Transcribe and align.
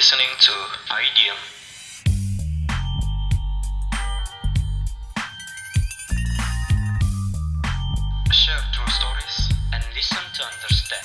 listening 0.00 0.32
to 0.40 0.56
IDM. 0.88 1.36
Share 8.32 8.64
true 8.72 8.88
stories 8.88 9.52
and 9.76 9.84
listen 9.92 10.24
to 10.32 10.40
understand. 10.40 11.04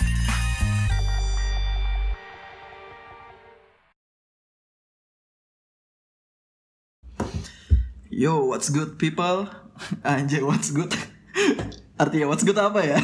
Yo, 8.08 8.48
what's 8.48 8.72
good 8.72 8.96
people? 8.96 9.52
Anjay, 10.08 10.40
what's 10.40 10.72
good? 10.72 10.96
Artinya 12.00 12.32
what's 12.32 12.48
good 12.48 12.56
apa 12.56 12.80
ya? 12.80 13.04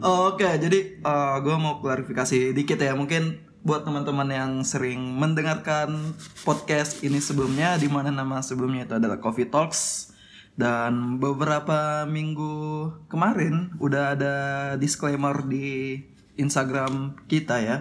Oke, 0.00 0.48
jadi 0.56 1.04
gue 1.44 1.56
mau 1.60 1.84
klarifikasi 1.84 2.56
dikit 2.56 2.80
ya. 2.80 2.96
Mungkin 2.96 3.45
buat 3.66 3.82
teman-teman 3.82 4.30
yang 4.30 4.52
sering 4.62 5.02
mendengarkan 5.18 6.14
podcast 6.46 7.02
ini 7.02 7.18
sebelumnya, 7.18 7.74
di 7.74 7.90
mana 7.90 8.14
nama 8.14 8.38
sebelumnya 8.38 8.86
itu 8.86 8.94
adalah 8.94 9.18
Coffee 9.18 9.50
Talks. 9.50 10.14
Dan 10.54 11.18
beberapa 11.18 12.06
minggu 12.06 12.88
kemarin 13.10 13.74
udah 13.82 14.14
ada 14.14 14.34
disclaimer 14.78 15.44
di 15.44 16.00
Instagram 16.38 17.18
kita 17.28 17.60
ya 17.60 17.76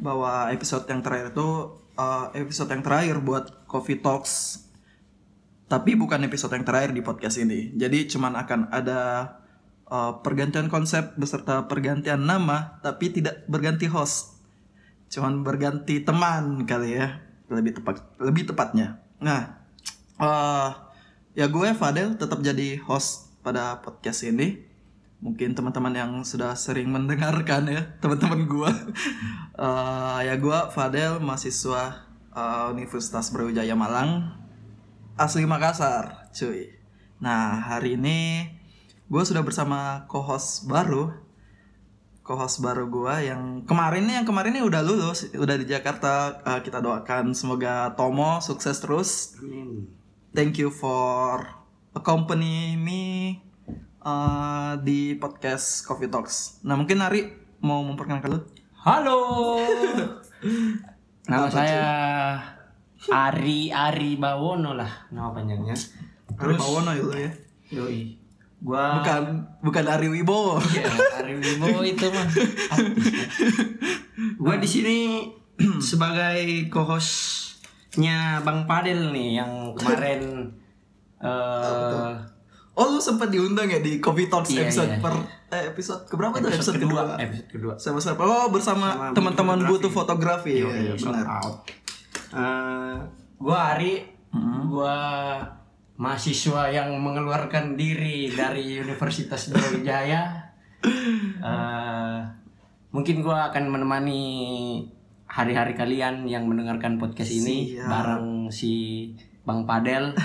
bahwa 0.00 0.48
episode 0.48 0.88
yang 0.88 1.04
terakhir 1.04 1.36
itu 1.36 1.76
uh, 2.00 2.32
episode 2.32 2.72
yang 2.72 2.80
terakhir 2.80 3.20
buat 3.20 3.68
Coffee 3.68 4.00
Talks 4.00 4.64
tapi 5.70 5.94
bukan 5.94 6.24
episode 6.26 6.56
yang 6.56 6.66
terakhir 6.66 6.90
di 6.90 7.04
podcast 7.04 7.38
ini. 7.38 7.70
Jadi 7.78 8.10
cuman 8.10 8.34
akan 8.34 8.74
ada 8.74 9.00
uh, 9.86 10.18
pergantian 10.18 10.66
konsep 10.66 11.14
beserta 11.14 11.68
pergantian 11.70 12.26
nama 12.26 12.80
tapi 12.82 13.14
tidak 13.14 13.44
berganti 13.46 13.86
host. 13.86 14.39
Cuman 15.10 15.42
berganti 15.42 16.00
teman 16.00 16.64
kali 16.64 16.96
ya. 16.96 17.18
Lebih 17.50 17.82
tepat 17.82 18.06
lebih 18.22 18.46
tepatnya. 18.46 19.02
Nah, 19.18 19.60
uh, 20.22 20.70
ya 21.34 21.50
gue 21.50 21.68
Fadel 21.74 22.14
tetap 22.14 22.38
jadi 22.40 22.78
host 22.86 23.34
pada 23.42 23.82
podcast 23.82 24.22
ini. 24.22 24.70
Mungkin 25.20 25.52
teman-teman 25.52 25.92
yang 25.92 26.12
sudah 26.24 26.56
sering 26.56 26.88
mendengarkan 26.88 27.68
ya, 27.68 27.82
teman-teman 28.00 28.46
gue. 28.48 28.72
Uh, 29.60 30.24
ya 30.24 30.40
gue 30.40 30.58
Fadel 30.72 31.20
mahasiswa 31.20 32.08
uh, 32.32 32.72
Universitas 32.72 33.28
Brawijaya 33.28 33.76
Malang 33.76 34.40
asli 35.20 35.44
Makassar, 35.44 36.32
cuy. 36.32 36.72
Nah, 37.20 37.60
hari 37.60 38.00
ini 38.00 38.48
gue 39.12 39.20
sudah 39.20 39.44
bersama 39.44 40.08
co-host 40.08 40.64
baru. 40.64 41.12
Co-host 42.30 42.62
baru 42.62 42.86
gue 42.86 43.26
yang 43.26 43.66
kemarin 43.66 44.06
nih, 44.06 44.22
yang 44.22 44.26
kemarin 44.30 44.54
nih 44.54 44.62
udah 44.62 44.86
lulus, 44.86 45.26
udah 45.34 45.58
di 45.58 45.66
Jakarta. 45.66 46.38
Uh, 46.46 46.62
kita 46.62 46.78
doakan 46.78 47.34
semoga 47.34 47.90
Tomo 47.98 48.38
sukses 48.38 48.78
terus. 48.78 49.34
Thank 50.30 50.62
you 50.62 50.70
for 50.70 51.42
accompany 51.90 52.78
me 52.78 53.34
uh, 54.06 54.78
di 54.78 55.18
podcast 55.18 55.82
Coffee 55.82 56.06
Talks. 56.06 56.62
Nah, 56.62 56.78
mungkin 56.78 57.02
Ari 57.02 57.34
mau 57.66 57.82
memperkenalkan 57.82 58.30
lu. 58.30 58.46
Halo. 58.78 59.18
Nama 61.26 61.50
saya 61.50 61.82
Ari 63.10 63.74
Ari 63.74 64.14
Bawono 64.22 64.78
lah 64.78 65.10
nama 65.10 65.34
panjangnya. 65.34 65.74
Ari 66.38 66.54
Pawono 66.54 66.94
itu 66.94 67.10
ya. 67.10 67.30
Yoi. 67.74 68.14
Gua 68.60 69.00
Bukan 69.00 69.22
bukan 69.60 69.84
Ari 69.86 70.08
Wibowo. 70.10 70.60
Iya, 70.70 70.84
Ari 71.16 71.32
Wibowo 71.34 71.80
itu 71.80 72.06
mah. 72.06 72.26
ya. 72.28 72.44
Gua 74.36 74.54
di 74.56 74.68
sini 74.68 74.96
sebagai 75.82 76.68
co-hostnya 76.68 78.40
Bang 78.40 78.64
Padel 78.64 79.10
nih 79.10 79.40
yang 79.40 79.72
kemarin 79.74 80.20
eh 81.24 82.12
Oh 82.72 82.86
lu 82.86 82.96
sempat 82.96 83.28
diundang 83.28 83.68
ya 83.68 83.76
di 83.78 84.00
Coffee 84.00 84.24
Talks 84.26 84.48
Iya, 84.50 84.64
episode 84.64 84.88
iya. 84.90 85.02
per 85.02 85.12
eh, 85.50 85.64
episode 85.68 86.00
keberapa 86.06 86.32
tuh 86.34 86.48
episode, 86.48 86.56
episode 86.56 86.78
kedua, 86.78 87.02
kedua? 87.02 87.16
episode 87.18 87.48
kedua. 87.50 87.72
Sama 87.76 87.98
siapa? 87.98 88.22
Oh 88.22 88.48
bersama 88.48 88.86
Sama 88.88 89.12
teman-teman 89.12 89.58
Butuh 89.60 89.68
butuh 89.68 89.90
fotografi. 89.90 90.64
Yoi, 90.64 90.88
Iya, 90.88 90.92
benar. 90.96 91.26
out. 91.38 91.56
Eh, 92.30 92.96
gua 93.36 93.58
Ari, 93.74 93.94
gua 94.66 94.96
mahasiswa 96.00 96.72
yang 96.72 96.96
mengeluarkan 96.96 97.76
diri 97.76 98.32
dari 98.32 98.80
Universitas 98.80 99.52
Brawijaya. 99.52 100.48
Eh, 101.40 102.18
mungkin 102.88 103.20
gua 103.20 103.52
akan 103.52 103.68
menemani 103.68 104.20
hari-hari 105.28 105.76
kalian 105.76 106.24
yang 106.24 106.48
mendengarkan 106.48 106.96
podcast 106.96 107.28
ini 107.28 107.76
Siap. 107.76 107.84
bareng 107.84 108.48
si 108.48 108.72
Bang 109.44 109.68
Padel. 109.68 110.16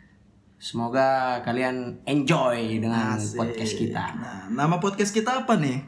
Semoga 0.58 1.38
kalian 1.44 2.02
enjoy 2.08 2.82
dengan 2.82 3.14
Asik. 3.14 3.36
podcast 3.36 3.74
kita. 3.78 4.04
Nah, 4.16 4.42
nama 4.50 4.80
podcast 4.80 5.12
kita 5.12 5.44
apa 5.44 5.60
nih? 5.60 5.84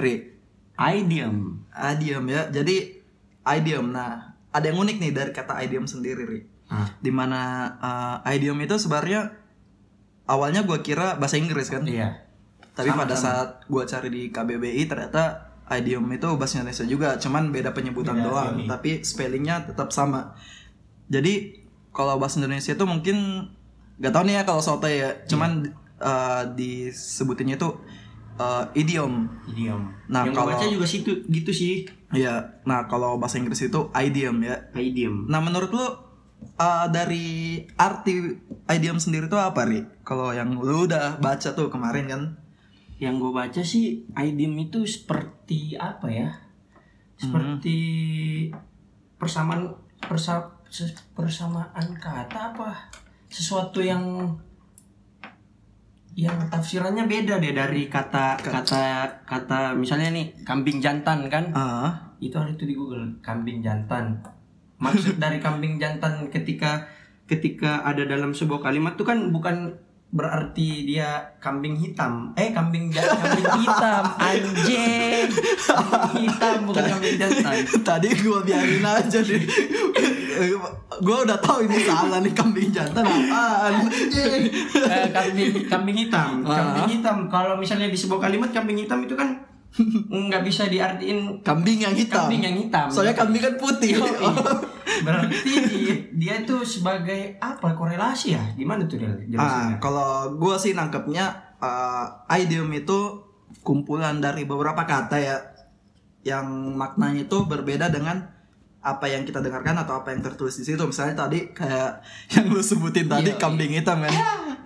Ri. 0.00 0.32
Idiom. 0.74 1.68
Idiom 1.70 2.24
ya. 2.26 2.48
Jadi 2.50 2.98
idiom. 3.44 3.94
Nah, 3.94 4.34
ada 4.50 4.64
yang 4.64 4.80
unik 4.80 4.96
nih 4.96 5.12
dari 5.14 5.30
kata 5.30 5.60
idiom 5.62 5.86
sendiri, 5.86 6.24
Ri. 6.24 6.57
Ah. 6.68 6.88
Di 7.00 7.08
mana 7.08 7.72
uh, 7.80 8.16
idiom 8.28 8.60
itu 8.60 8.76
sebenarnya 8.76 9.32
awalnya 10.28 10.62
gua 10.62 10.84
kira 10.84 11.16
bahasa 11.16 11.40
Inggris 11.40 11.72
kan. 11.72 11.84
Iya. 11.84 12.28
Tapi 12.76 12.92
pada 12.92 13.16
saat 13.16 13.64
gua 13.66 13.88
cari 13.88 14.08
di 14.08 14.22
KBBI 14.28 14.86
ternyata 14.86 15.50
idiom 15.68 16.04
itu 16.12 16.28
bahasa 16.38 16.60
Indonesia 16.60 16.84
juga, 16.84 17.08
cuman 17.20 17.52
beda 17.52 17.76
penyebutan 17.76 18.16
Beda, 18.16 18.24
doang, 18.24 18.54
yoi. 18.64 18.68
tapi 18.68 18.90
spellingnya 19.04 19.68
tetap 19.68 19.92
sama. 19.92 20.32
Jadi 21.08 21.60
kalau 21.92 22.16
bahasa 22.16 22.40
Indonesia 22.40 22.72
itu 22.72 22.84
mungkin 22.88 23.48
nggak 23.98 24.12
tahu 24.14 24.22
nih 24.28 24.34
ya 24.40 24.42
kalau 24.48 24.62
soto 24.64 24.88
ya, 24.88 25.12
cuman 25.28 25.68
uh, 26.00 26.42
disebutinnya 26.56 27.60
itu 27.60 27.68
uh, 28.38 28.64
idiom. 28.72 29.28
Idiom. 29.50 29.82
Nah, 30.08 30.24
yang 30.24 30.32
kalau- 30.32 30.54
baca 30.54 30.64
juga 30.64 30.86
situ 30.88 31.26
gitu 31.28 31.50
sih. 31.52 31.84
Iya. 32.08 32.64
Nah 32.64 32.88
kalau 32.88 33.20
bahasa 33.20 33.36
Inggris 33.36 33.60
itu 33.60 33.92
idiom 33.92 34.40
ya. 34.40 34.56
Idiom. 34.72 35.28
Nah 35.28 35.44
menurut 35.44 35.68
lu 35.68 35.84
uh, 36.58 36.86
dari 36.90 37.60
arti 37.78 38.34
idiom 38.68 38.98
sendiri 39.00 39.26
itu 39.26 39.38
apa 39.38 39.64
ri? 39.66 39.82
Kalau 40.04 40.30
yang 40.32 40.54
lu 40.54 40.86
udah 40.86 41.18
baca 41.18 41.54
tuh 41.54 41.70
kemarin 41.72 42.06
kan? 42.08 42.22
yang 42.98 43.22
gue 43.22 43.30
baca 43.30 43.62
sih 43.62 44.10
idiom 44.10 44.58
itu 44.58 44.82
seperti 44.82 45.78
apa 45.78 46.10
ya 46.10 46.30
seperti 47.18 47.78
persamaan 49.18 49.74
persa, 49.98 50.46
persamaan 51.14 51.86
kata 51.98 52.54
apa 52.54 52.90
sesuatu 53.30 53.82
yang 53.82 54.34
yang 56.18 56.34
tafsirannya 56.50 57.06
beda 57.06 57.38
deh 57.38 57.54
dari 57.54 57.86
kata 57.86 58.34
kata 58.42 58.82
kata 59.22 59.78
misalnya 59.78 60.10
nih 60.10 60.34
kambing 60.42 60.82
jantan 60.82 61.30
kan 61.30 61.54
Ah. 61.54 61.90
itu 62.18 62.34
ada 62.34 62.50
itu 62.50 62.66
di 62.66 62.74
Google 62.74 63.06
kambing 63.22 63.62
jantan 63.62 64.18
maksud 64.78 65.18
dari 65.18 65.42
kambing 65.42 65.76
jantan 65.76 66.30
ketika 66.30 66.86
ketika 67.28 67.84
ada 67.84 68.08
dalam 68.08 68.32
sebuah 68.32 68.64
kalimat 68.64 68.96
tuh 68.96 69.04
kan 69.04 69.28
bukan 69.28 69.76
berarti 70.08 70.88
dia 70.88 71.36
kambing 71.36 71.76
hitam. 71.76 72.32
Eh 72.32 72.48
kambing 72.56 72.88
jan- 72.88 73.12
kambing 73.12 73.48
hitam 73.60 74.04
anjing. 74.16 75.28
Hitam 76.16 76.64
bukan 76.64 76.84
kambing 76.96 77.20
jantan. 77.20 77.60
Tadi 77.84 78.08
gua 78.24 78.40
biarin 78.40 78.80
aja 78.80 79.20
deh. 79.20 79.42
gua 81.04 81.28
udah 81.28 81.36
tahu 81.44 81.68
ini 81.68 81.84
salah 81.84 82.24
nih 82.24 82.32
kambing 82.32 82.72
jantan 82.72 83.04
apaan. 83.04 83.84
Eh, 83.92 84.48
kambing 85.12 85.68
kambing 85.68 85.96
hitam. 86.08 86.40
Kambing 86.40 86.88
hitam. 86.88 87.28
Kalau 87.28 87.60
misalnya 87.60 87.92
di 87.92 87.98
sebuah 88.00 88.32
kalimat 88.32 88.48
kambing 88.48 88.80
hitam 88.80 89.04
itu 89.04 89.12
kan 89.12 89.36
nggak 90.28 90.42
bisa 90.42 90.66
diartiin 90.66 91.44
Kambing 91.44 91.84
yang 91.84 91.94
hitam. 91.94 92.26
Kambing 92.26 92.42
yang 92.42 92.56
hitam. 92.56 92.86
Soalnya 92.90 93.14
kambing 93.14 93.42
kan 93.42 93.54
putih. 93.60 94.00
Yoi. 94.00 94.10
Berarti 95.06 95.54
dia, 96.16 96.42
tuh 96.42 96.64
sebagai 96.64 97.38
apa 97.38 97.76
korelasi 97.76 98.34
ya? 98.34 98.42
Gimana 98.56 98.88
tuh 98.88 98.98
dia 98.98 99.12
ah, 99.38 99.76
kalau 99.78 100.34
gua 100.40 100.58
sih 100.58 100.74
nangkepnya 100.74 101.54
uh, 101.60 102.34
idiom 102.34 102.72
itu 102.74 103.22
kumpulan 103.62 104.18
dari 104.18 104.48
beberapa 104.48 104.82
kata 104.88 105.16
ya 105.20 105.36
yang 106.26 106.74
maknanya 106.74 107.28
itu 107.28 107.46
berbeda 107.46 107.92
dengan 107.92 108.34
apa 108.78 109.10
yang 109.10 109.26
kita 109.26 109.42
dengarkan 109.44 109.74
atau 109.84 110.00
apa 110.02 110.10
yang 110.10 110.24
tertulis 110.24 110.56
di 110.58 110.64
situ. 110.66 110.80
Misalnya 110.82 111.28
tadi 111.28 111.52
kayak 111.54 112.02
yang 112.34 112.46
lu 112.50 112.64
sebutin 112.64 113.06
tadi 113.06 113.30
Yoi. 113.30 113.38
kambing 113.38 113.72
hitam 113.76 114.02
kan. 114.02 114.14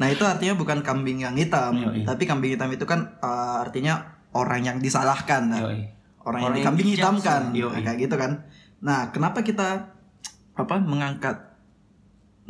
Nah, 0.00 0.08
itu 0.08 0.24
artinya 0.24 0.56
bukan 0.56 0.80
kambing 0.80 1.20
yang 1.20 1.36
hitam, 1.36 1.76
Yoi. 1.76 2.08
tapi 2.08 2.24
kambing 2.24 2.56
hitam 2.56 2.72
itu 2.72 2.88
kan 2.88 3.20
uh, 3.20 3.60
artinya 3.60 4.21
orang 4.32 4.62
yang 4.64 4.78
disalahkan. 4.80 5.48
Nah, 5.48 5.60
Yoi. 5.64 5.68
orang, 5.68 5.78
yang 5.78 5.86
Orang 6.24 6.40
yang 6.40 6.54
dikambing 6.56 6.88
hitamkan. 6.96 7.40
Nah, 7.52 7.80
kayak 7.82 7.98
gitu 8.00 8.16
kan 8.18 8.32
nah 8.82 9.14
kenapa 9.14 9.46
kita 9.46 9.94
apa 10.58 10.74
mengangkat 10.82 11.54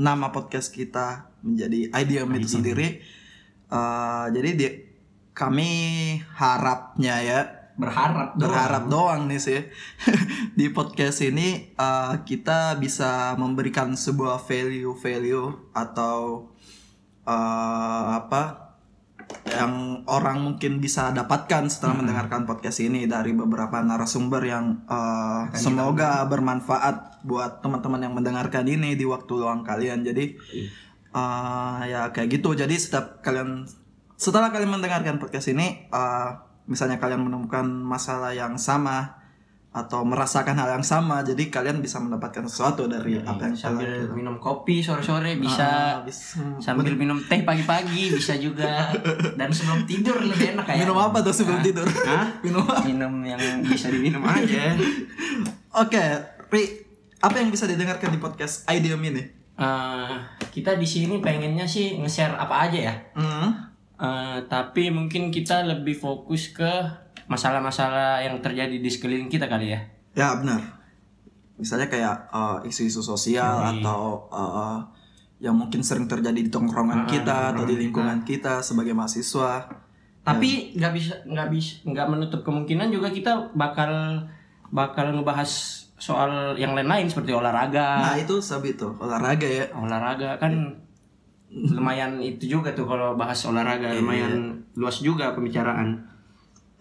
nama 0.00 0.32
podcast 0.32 0.72
kita 0.72 1.28
menjadi 1.44 1.92
idiom 1.92 2.32
itu 2.40 2.56
sendiri 2.56 3.04
Eh, 3.72 4.26
jadi 4.36 4.50
di, 4.52 4.66
kami 5.32 5.70
harapnya 6.36 7.16
ya 7.24 7.40
berharap 7.72 8.36
doang. 8.36 8.42
berharap 8.52 8.84
doang 8.92 9.20
nih 9.32 9.40
sih 9.40 9.60
di 10.60 10.68
podcast 10.68 11.24
ini 11.24 11.72
uh, 11.80 12.20
kita 12.20 12.76
bisa 12.76 13.32
memberikan 13.40 13.96
sebuah 13.96 14.44
value 14.44 14.92
value 14.92 15.72
atau 15.72 16.52
uh, 17.24 18.04
apa 18.12 18.71
yang 19.46 20.02
orang 20.10 20.42
mungkin 20.42 20.82
bisa 20.82 21.14
dapatkan 21.14 21.70
setelah 21.70 22.02
mendengarkan 22.02 22.44
podcast 22.44 22.82
ini 22.82 23.06
dari 23.06 23.30
beberapa 23.32 23.78
narasumber 23.78 24.42
yang 24.42 24.82
uh, 24.90 25.46
semoga 25.54 26.26
bermanfaat 26.26 27.22
buat 27.22 27.62
teman-teman 27.62 28.02
yang 28.02 28.14
mendengarkan 28.18 28.66
ini 28.66 28.98
di 28.98 29.06
waktu 29.06 29.32
luang 29.38 29.62
kalian. 29.62 30.02
Jadi 30.02 30.34
uh, 31.14 31.80
ya 31.86 32.10
kayak 32.10 32.42
gitu. 32.42 32.58
Jadi 32.58 32.74
setiap 32.74 33.22
kalian 33.22 33.64
setelah 34.18 34.50
kalian 34.50 34.78
mendengarkan 34.78 35.22
podcast 35.22 35.50
ini 35.50 35.86
uh, 35.94 36.42
misalnya 36.66 36.98
kalian 36.98 37.22
menemukan 37.26 37.66
masalah 37.66 38.34
yang 38.34 38.58
sama 38.58 39.21
atau 39.72 40.04
merasakan 40.04 40.52
hal 40.52 40.76
yang 40.76 40.84
sama 40.84 41.24
jadi 41.24 41.48
kalian 41.48 41.80
bisa 41.80 41.96
mendapatkan 41.96 42.44
sesuatu 42.44 42.84
dari 42.84 43.16
apa 43.16 43.48
yang 43.48 43.56
sambil 43.56 43.88
kalian 43.88 44.12
minum 44.12 44.36
kopi 44.36 44.84
sore-sore 44.84 45.40
bisa 45.40 45.64
Ah, 45.64 46.04
bisa. 46.04 46.44
sambil 46.60 46.92
minum 46.92 47.16
teh 47.18 47.40
pagi-pagi 47.40 48.12
bisa 48.12 48.36
juga. 48.36 48.92
Dan 49.32 49.48
sebelum 49.48 49.88
tidur 49.88 50.20
lebih 50.20 50.52
enak 50.52 50.68
kayak 50.68 50.84
minum 50.84 51.00
apa 51.00 51.24
tuh 51.24 51.32
sebelum 51.32 51.64
tidur? 51.64 51.88
Hah? 51.88 52.28
minum 52.44 52.60
apa? 52.62 52.84
Minum 52.84 53.24
yang 53.24 53.40
bisa 53.64 53.88
diminum 53.88 54.20
aja. 54.22 54.76
Oke 55.82 56.04
Ri 56.52 56.84
apa 57.18 57.40
yang 57.40 57.48
bisa 57.48 57.64
didengarkan 57.64 58.12
di 58.12 58.20
podcast 58.20 58.68
Ideum 58.68 59.00
ini? 59.00 59.24
Eh, 59.56 60.12
kita 60.52 60.76
di 60.76 60.84
sini 60.84 61.16
pengennya 61.16 61.64
sih 61.64 61.96
nge-share 61.96 62.36
apa 62.36 62.68
aja 62.68 62.92
ya? 62.92 62.94
Hmm. 63.16 63.72
Eh, 63.96 64.38
tapi 64.50 64.90
mungkin 64.90 65.30
kita 65.30 65.64
lebih 65.64 65.94
fokus 65.94 66.50
ke 66.50 66.68
masalah-masalah 67.26 68.22
yang 68.24 68.38
terjadi 68.42 68.76
di 68.78 68.90
sekeliling 68.90 69.30
kita 69.30 69.46
kali 69.46 69.74
ya? 69.74 69.80
Ya 70.12 70.28
benar. 70.36 70.60
Misalnya 71.56 71.86
kayak 71.86 72.32
uh, 72.32 72.58
isu-isu 72.66 73.04
sosial 73.04 73.62
atau 73.62 74.26
uh, 74.32 74.82
yang 75.42 75.58
mungkin 75.58 75.82
sering 75.82 76.06
terjadi 76.06 76.38
di 76.38 76.50
tongkrongan 76.50 77.06
kita 77.06 77.54
atau 77.54 77.66
di 77.66 77.74
lingkungan 77.74 78.22
kita. 78.22 78.62
sebagai 78.62 78.94
mahasiswa. 78.94 79.66
Tapi 80.22 80.78
nggak 80.78 80.92
bisa 80.94 81.14
nggak 81.26 81.48
bisa 81.50 81.82
nggak 81.82 82.06
menutup 82.06 82.40
kemungkinan 82.46 82.94
juga 82.94 83.10
kita 83.10 83.50
bakal 83.58 84.22
bakal 84.70 85.10
ngebahas 85.10 85.50
soal 85.98 86.54
yang 86.58 86.78
lain-lain 86.78 87.10
seperti 87.10 87.34
olahraga. 87.34 88.06
Nah 88.06 88.14
itu 88.18 88.38
sabi 88.38 88.78
tuh 88.78 88.94
olahraga 89.02 89.46
ya. 89.46 89.66
Olahraga 89.74 90.38
kan 90.38 90.78
lumayan 91.52 92.22
itu 92.22 92.48
juga 92.48 92.72
tuh 92.72 92.88
kalau 92.88 93.18
bahas 93.18 93.38
olahraga 93.44 93.92
lumayan 93.92 94.64
luas 94.72 95.04
juga 95.04 95.36
pembicaraan 95.36 96.11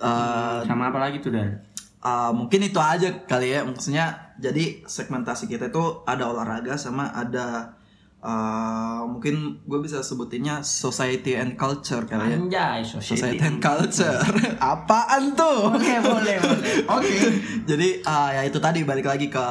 Uh, 0.02 0.66
sama 0.66 0.90
apa 0.90 0.98
lagi 0.98 1.22
tuh 1.22 1.30
dan 1.30 1.62
uh, 2.02 2.34
mungkin 2.34 2.66
itu 2.66 2.82
aja 2.82 3.08
kali 3.30 3.54
ya. 3.54 3.62
Maksudnya 3.62 4.36
jadi 4.42 4.82
segmentasi 4.86 5.46
kita 5.46 5.70
itu 5.70 6.02
ada 6.10 6.28
olahraga 6.28 6.74
sama 6.76 7.14
ada 7.14 7.78
uh, 8.22 9.06
mungkin 9.06 9.62
gue 9.66 9.80
bisa 9.82 10.02
sebutinnya 10.02 10.66
society 10.66 11.38
and 11.38 11.58
culture 11.58 12.06
kali 12.06 12.34
ya. 12.34 12.38
Anjay 12.38 12.80
society. 12.86 13.10
Society 13.18 13.46
and 13.46 13.60
culture. 13.62 14.22
Apaan 14.74 15.38
tuh? 15.38 15.74
Boleh 15.74 16.00
boleh 16.02 16.36
boleh. 16.42 16.74
Oke. 16.98 17.18
Jadi 17.70 18.02
uh, 18.06 18.30
ya 18.34 18.42
itu 18.46 18.58
tadi 18.58 18.86
balik 18.86 19.06
lagi 19.06 19.30
ke 19.30 19.46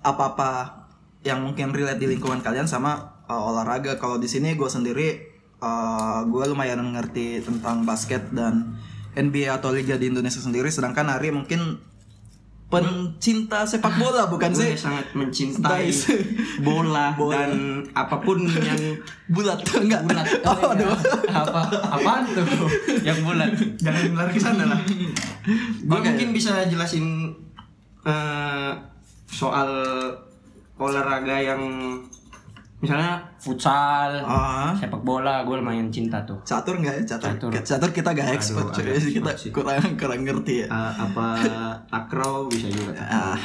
apa-apa 0.00 0.80
yang 1.20 1.44
mungkin 1.44 1.76
relate 1.76 2.00
di 2.00 2.08
lingkungan 2.08 2.40
kalian 2.40 2.64
sama 2.64 3.22
uh, 3.28 3.50
olahraga. 3.50 3.98
Kalau 3.98 4.16
di 4.16 4.30
sini 4.30 4.56
gue 4.56 4.70
sendiri 4.70 5.08
uh, 5.60 6.24
gue 6.26 6.44
lumayan 6.48 6.80
ngerti 6.94 7.42
tentang 7.44 7.84
basket 7.84 8.30
dan 8.32 8.78
NBA 9.12 9.50
atau 9.50 9.70
liga 9.70 9.96
di 9.96 10.08
Indonesia 10.08 10.38
sendiri 10.38 10.70
sedangkan 10.70 11.10
Ari 11.10 11.30
mungkin 11.30 11.80
pencinta 12.70 13.66
sepak 13.66 13.98
bola 13.98 14.30
bukan 14.30 14.54
sih? 14.54 14.78
sangat 14.78 15.10
mencintai 15.10 15.90
Guys. 15.90 16.06
bola, 16.66 17.18
dan 17.18 17.82
apa 17.90 18.22
pun 18.22 18.46
yang 18.46 18.78
bulat 19.26 19.58
enggak. 19.74 20.06
Bulat. 20.06 20.26
Oh, 20.46 20.54
Oh, 20.54 20.70
iya. 20.78 20.86
aduh. 20.86 20.94
apa? 21.34 21.60
Apaan 21.98 22.30
tuh? 22.30 22.46
Yang 23.02 23.18
bulat. 23.26 23.50
Jangan 23.74 24.02
lari 24.14 24.30
ke 24.30 24.38
sana 24.38 24.64
lah. 24.70 24.78
Gue 25.82 25.98
mungkin 25.98 26.30
bisa 26.30 26.62
jelasin 26.70 27.34
eh, 28.06 28.70
soal 29.26 29.70
olahraga 30.78 31.42
yang 31.42 31.58
misalnya 32.80 33.20
futsal 33.36 34.10
Ah. 34.20 34.72
sepak 34.72 35.00
bola 35.00 35.44
gue 35.44 35.52
lumayan 35.52 35.86
cinta 35.86 36.16
tuh 36.24 36.40
catur 36.42 36.76
enggak 36.76 36.96
ya 36.96 37.04
catur 37.06 37.28
Catur. 37.30 37.50
catur, 37.60 37.90
kita 37.92 38.10
gak 38.10 38.28
expert 38.32 38.66
Aduh, 38.66 38.74
cuy. 38.74 38.88
agak 38.90 39.12
kita 39.12 39.32
sih. 39.36 39.50
kurang 39.50 39.84
kurang 39.94 40.20
ngerti 40.22 40.64
ya 40.64 40.66
Eh, 40.66 40.92
apa 40.98 41.26
akro 41.98 42.48
bisa 42.48 42.66
juga 42.66 42.96
Ah, 42.98 43.36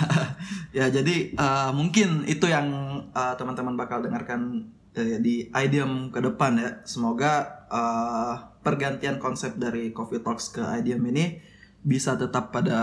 ya 0.72 0.88
jadi 0.88 1.36
uh, 1.36 1.70
mungkin 1.70 2.24
itu 2.26 2.46
yang 2.46 2.72
uh, 3.12 3.34
teman-teman 3.34 3.76
bakal 3.76 4.00
dengarkan 4.00 4.72
uh, 4.94 5.18
di 5.20 5.48
Ideum 5.50 6.10
ke 6.10 6.20
depan 6.20 6.56
ya. 6.56 6.72
Semoga 6.84 7.44
uh, 7.68 8.34
pergantian 8.62 9.18
konsep 9.18 9.56
dari 9.56 9.92
Coffee 9.92 10.20
Talks 10.20 10.50
ke 10.50 10.64
Ideum 10.76 11.04
ini 11.06 11.40
bisa 11.82 12.16
tetap 12.16 12.50
pada 12.50 12.80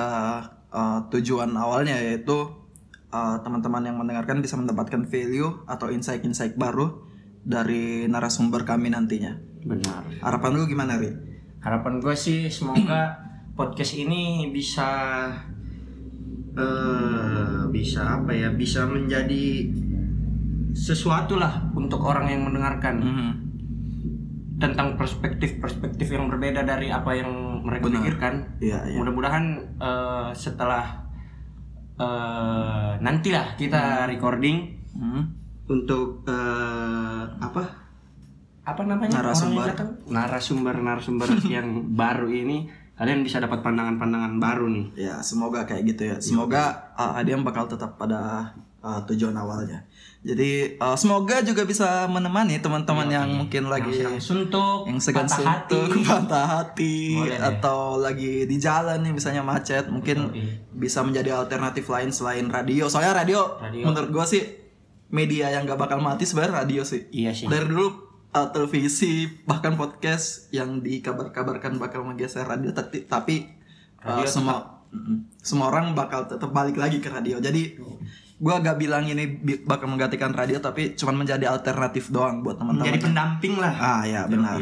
uh, 0.69 1.01
tujuan 1.09 1.51
awalnya 1.53 1.97
yaitu 1.97 2.49
uh, 3.13 3.37
teman-teman 3.45 3.85
yang 3.85 3.97
mendengarkan 4.01 4.41
bisa 4.41 4.57
mendapatkan 4.57 5.07
value 5.07 5.63
atau 5.69 5.93
insight-insight 5.93 6.57
baru 6.57 7.05
dari 7.45 8.09
narasumber 8.09 8.65
kami 8.65 8.91
nantinya. 8.91 9.37
benar 9.63 10.03
Harapan 10.19 10.51
lu 10.59 10.67
gimana, 10.67 10.99
Ri? 10.99 11.33
harapan 11.63 12.03
gue 12.03 12.15
sih 12.19 12.51
semoga 12.51 13.15
podcast 13.55 13.95
ini 13.95 14.51
bisa 14.51 14.91
eh 16.53 17.63
bisa 17.71 18.21
apa 18.21 18.35
ya 18.35 18.51
bisa 18.53 18.85
menjadi 18.85 19.71
sesuatu 20.75 21.39
lah 21.39 21.71
untuk 21.73 22.03
orang 22.03 22.29
yang 22.29 22.43
mendengarkan 22.45 22.99
tentang 24.59 24.95
perspektif-perspektif 24.99 26.07
yang 26.13 26.29
berbeda 26.31 26.63
dari 26.63 26.91
apa 26.91 27.15
yang 27.19 27.31
mereka 27.67 27.89
Benar. 27.91 27.97
pikirkan 27.99 28.35
Iya, 28.63 28.79
iya. 28.91 28.99
mudah-mudahan 28.99 29.45
eh, 29.79 30.29
setelah 30.35 31.02
eh 32.03 32.91
nantilah 32.99 33.55
kita 33.55 34.07
recording 34.07 34.79
Hmm. 34.93 35.25
untuk 35.67 36.21
eh, 36.29 37.23
apa? 37.41 37.63
Apa 38.63 38.83
namanya? 38.85 39.25
Narasumber. 39.25 39.73
yang 39.73 39.89
narasumber 40.07 40.75
narasumber 40.77 41.29
yang 41.55 41.97
baru 41.97 42.29
ini. 42.29 42.69
Kalian 42.93 43.25
bisa 43.25 43.41
dapat 43.41 43.65
pandangan-pandangan 43.65 44.37
baru 44.37 44.69
nih. 44.69 44.87
Ya, 45.01 45.19
semoga 45.25 45.65
kayak 45.65 45.83
gitu 45.91 46.03
ya. 46.13 46.17
Semoga 46.21 46.93
uh, 46.95 47.19
Adiam 47.19 47.43
bakal 47.43 47.67
tetap 47.67 47.97
pada 47.97 48.53
uh, 48.83 49.01
tujuan 49.09 49.33
awalnya. 49.39 49.87
Jadi 50.23 50.79
uh, 50.79 50.95
semoga 50.95 51.43
juga 51.43 51.67
bisa 51.67 52.07
menemani 52.07 52.63
teman-teman 52.63 53.11
yang 53.11 53.27
mungkin 53.27 53.67
lagi 53.67 54.07
yang 54.07 54.23
suntuk 54.23 54.87
yang 54.87 55.03
segan 55.03 55.27
patah 55.27 55.43
hati 55.43 55.75
suntuk, 55.75 56.03
patah 56.11 56.47
hati 56.47 56.95
Boleh 57.19 57.39
atau 57.43 57.99
lagi 57.99 58.47
di 58.47 58.57
jalan 58.63 59.03
nih 59.03 59.11
misalnya 59.11 59.43
macet, 59.43 59.91
mungkin 59.91 60.31
bisa 60.71 61.03
menjadi 61.03 61.35
alternatif 61.35 61.91
lain 61.91 62.15
selain 62.15 62.47
radio. 62.47 62.87
Soalnya 62.87 63.19
radio, 63.19 63.59
Radio. 63.59 63.83
menurut 63.83 64.11
gua 64.15 64.27
sih 64.27 64.43
media 65.13 65.53
yang 65.53 65.69
gak 65.69 65.77
bakal 65.77 66.01
mati 66.01 66.25
sebenarnya 66.25 66.65
radio 66.65 66.83
sih. 66.87 67.05
iya 67.13 67.35
sih 67.37 67.45
Dari 67.45 67.69
dulu 67.69 68.13
uh, 68.33 68.49
televisi 68.51 69.29
bahkan 69.45 69.77
podcast 69.77 70.49
yang 70.51 70.81
dikabar-kabarkan 70.81 71.77
bakal 71.77 72.03
menggeser 72.07 72.49
radio 72.49 72.73
tapi 72.73 73.05
tapi 73.05 73.51
uh, 74.03 74.19
Radio 74.19 74.27
semua 74.27 74.57
Mm-mm. 74.93 75.25
semua 75.41 75.73
orang 75.73 75.97
bakal 75.97 76.29
tetap 76.29 76.53
balik 76.53 76.77
lagi 76.77 77.01
ke 77.01 77.09
radio. 77.09 77.41
Jadi 77.41 77.81
gua 78.43 78.59
gak 78.59 78.75
bilang 78.75 79.07
ini 79.07 79.39
bakal 79.63 79.87
menggantikan 79.87 80.35
radio 80.35 80.59
tapi 80.59 80.93
cuman 80.93 81.15
menjadi 81.17 81.47
alternatif 81.47 82.11
doang 82.11 82.43
buat 82.43 82.59
teman-teman. 82.59 82.91
jadi 82.91 82.99
pendamping 83.01 83.55
lah 83.55 83.71
Ah 83.73 84.03
ya 84.03 84.27
benar. 84.27 84.59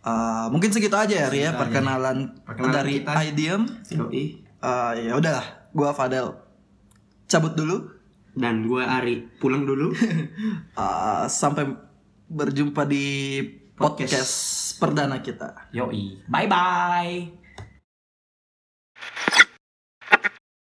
Uh, 0.00 0.50
mungkin 0.50 0.68
segitu 0.68 0.96
aja 0.96 1.14
ya 1.14 1.28
Ria 1.28 1.54
perkenalan, 1.54 2.34
Perkenalan 2.42 2.72
dari 2.72 2.98
kita. 2.98 3.12
Ideum. 3.22 3.62
Yoi. 3.86 4.42
Uh, 4.58 4.92
ya 4.98 5.12
udahlah, 5.14 5.46
gua 5.70 5.92
Fadel 5.92 6.34
cabut 7.24 7.54
dulu. 7.54 7.86
dan 8.30 8.62
gue 8.62 8.78
Ari 8.80 9.26
pulang 9.38 9.62
dulu 9.62 9.90
Uh, 10.74 11.26
sampai 11.40 11.66
berjumpa 12.26 12.82
di 12.84 13.38
podcast, 13.72 14.10
Podcast. 14.10 14.34
perdana 14.78 15.18
kita. 15.18 15.70
yoi 15.70 16.18
bye 16.26 16.46
bye 16.46 17.39